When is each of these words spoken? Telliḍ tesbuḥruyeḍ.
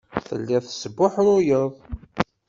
Telliḍ 0.27 0.61
tesbuḥruyeḍ. 0.65 1.71